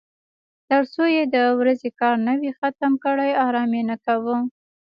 [0.69, 4.37] تر څو یې د ورځې کار نه وای ختم کړی ارام یې نه کاوه.